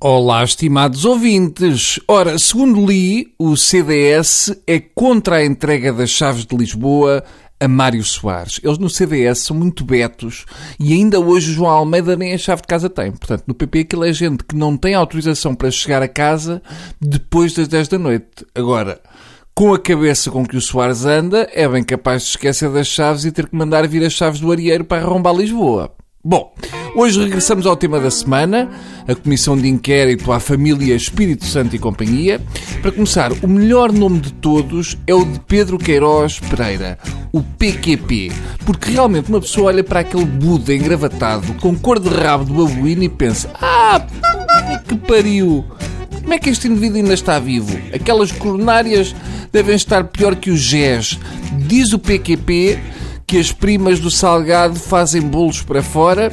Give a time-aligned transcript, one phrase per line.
[0.00, 1.98] Olá, estimados ouvintes.
[2.06, 7.24] Ora, segundo li, o CDS é contra a entrega das chaves de Lisboa
[7.58, 8.60] a Mário Soares.
[8.62, 10.46] Eles no CDS são muito betos
[10.78, 13.10] e ainda hoje o João Almeida nem a chave de casa tem.
[13.10, 16.62] Portanto, no PP aquilo é gente que não tem autorização para chegar a casa
[17.00, 18.46] depois das 10 da noite.
[18.54, 19.00] Agora,
[19.52, 23.24] com a cabeça com que o Soares anda, é bem capaz de esquecer das chaves
[23.24, 25.92] e ter que mandar vir as chaves do Arieiro para arrombar Lisboa.
[26.24, 26.54] Bom,
[26.94, 28.68] hoje regressamos ao tema da semana,
[29.06, 32.40] a Comissão de Inquérito à Família Espírito Santo e Companhia.
[32.80, 36.98] Para começar, o melhor nome de todos é o de Pedro Queiroz Pereira,
[37.32, 38.32] o PQP,
[38.64, 43.02] porque realmente uma pessoa olha para aquele Buda engravatado com cor de rabo do babuíno
[43.02, 44.04] e pensa: Ah,
[44.86, 45.64] que pariu!
[46.20, 47.78] Como é que este indivíduo ainda está vivo?
[47.94, 49.14] Aquelas coronárias
[49.50, 51.18] devem estar pior que os GES.
[51.66, 52.78] Diz o PQP
[53.26, 56.30] que as primas do Salgado fazem bolos para fora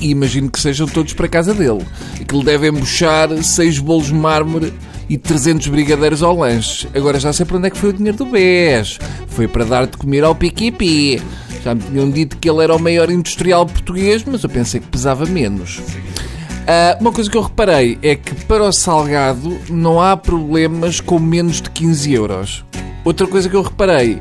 [0.00, 1.84] e imagino que sejam todos para casa dele.
[2.20, 4.72] E que lhe devem embuchar seis bolos de mármore
[5.08, 6.88] e 300 brigadeiros ao lanche.
[6.94, 8.98] Agora já sei para onde é que foi o dinheiro do BES.
[9.28, 11.22] Foi para dar de comer ao PQP.
[11.64, 14.86] Já me tinham dito que ele era o maior industrial português, mas eu pensei que
[14.86, 15.78] pesava menos.
[15.78, 21.18] Uh, uma coisa que eu reparei é que para o Salgado não há problemas com
[21.18, 22.64] menos de 15 euros.
[23.04, 24.20] Outra coisa que eu reparei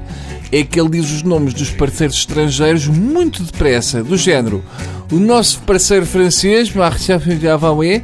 [0.50, 4.64] é que ele diz os nomes dos parceiros estrangeiros muito depressa, do género.
[5.10, 8.04] O nosso parceiro francês, Marcel Javaué,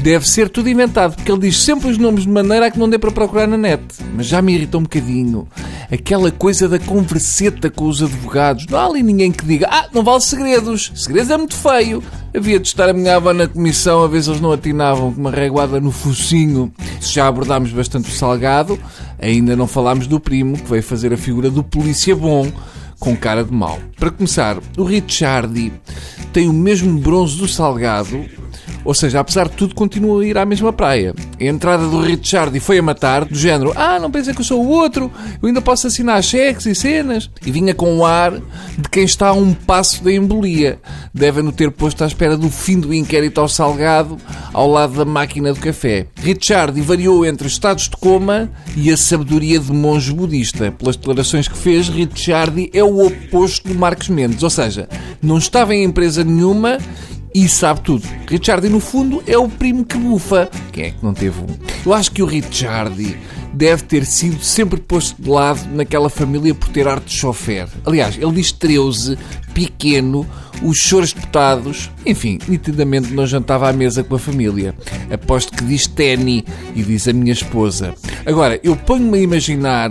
[0.00, 2.88] deve ser tudo inventado, porque ele diz sempre os nomes de maneira a que não
[2.88, 3.82] dê para procurar na net.
[4.14, 5.48] Mas já me irritou um bocadinho.
[5.90, 8.66] Aquela coisa da converseta com os advogados.
[8.66, 10.92] Não há ali ninguém que diga, ah, não vale segredos.
[10.94, 12.00] Segredos é muito feio.
[12.34, 15.32] Havia de estar a minha avó na comissão a se eles não atinavam com uma
[15.32, 16.72] reguada no focinho.
[17.00, 18.78] Se já abordámos bastante o salgado,
[19.18, 22.48] ainda não falámos do primo que veio fazer a figura do polícia bom
[22.98, 23.78] com cara de mau.
[23.98, 25.72] Para começar, o Richardi
[26.36, 28.22] tem o mesmo bronze do Salgado,
[28.86, 31.14] ou seja, apesar de tudo, continua a ir à mesma praia.
[31.40, 34.64] A entrada do Richard foi a matar, do género: Ah, não pensa que eu sou
[34.64, 35.10] o outro,
[35.42, 37.28] eu ainda posso assinar cheques e cenas.
[37.44, 40.78] E vinha com o ar de quem está a um passo da embolia.
[41.12, 44.16] Devem-no ter posto à espera do fim do inquérito ao Salgado,
[44.52, 46.06] ao lado da máquina do café.
[46.16, 50.70] Richard variou entre estados de coma e a sabedoria de monge budista.
[50.70, 54.88] Pelas declarações que fez, Richard é o oposto de Marcos Mendes, ou seja,
[55.20, 56.78] não estava em empresa nenhuma
[57.36, 58.02] e sabe tudo.
[58.26, 60.48] Richardi, no fundo, é o primo que bufa.
[60.72, 61.46] Quem é que não teve um?
[61.84, 63.14] Eu acho que o Richardi
[63.52, 67.68] deve ter sido sempre posto de lado naquela família por ter arte de chofer.
[67.84, 69.18] Aliás, ele diz 13,
[69.52, 70.26] pequeno,
[70.62, 71.90] os choros deputados.
[72.06, 74.74] Enfim, nitidamente não jantava à mesa com a família.
[75.12, 76.42] Aposto que diz Tenny
[76.74, 77.94] e diz a minha esposa.
[78.24, 79.90] Agora, eu ponho-me a imaginar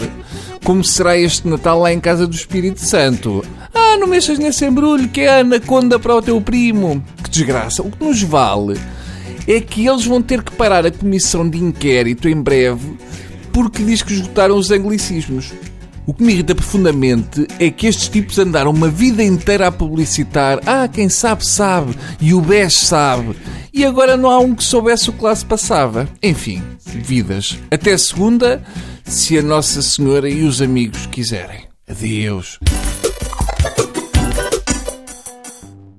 [0.63, 3.45] como será este Natal lá em casa do Espírito Santo.
[3.75, 7.03] Ah, não mexas nesse embrulho que é a anaconda para o teu primo
[7.35, 7.83] desgraça.
[7.83, 8.79] O que nos vale
[9.47, 12.97] é que eles vão ter que parar a comissão de inquérito em breve
[13.51, 15.53] porque diz que esgotaram os anglicismos.
[16.07, 20.59] O que me irrita profundamente é que estes tipos andaram uma vida inteira a publicitar.
[20.65, 21.95] Ah, quem sabe, sabe.
[22.21, 23.35] E o BES sabe.
[23.73, 26.07] E agora não há um que soubesse o que lá se passava.
[26.21, 27.57] Enfim, vidas.
[27.71, 28.61] Até segunda,
[29.03, 31.65] se a Nossa Senhora e os amigos quiserem.
[31.89, 32.59] Adeus.